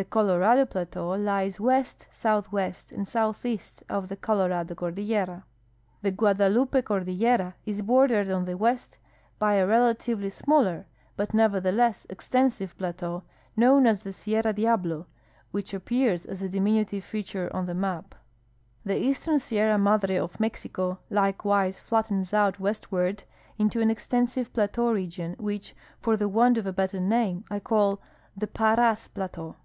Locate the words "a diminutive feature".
16.42-17.50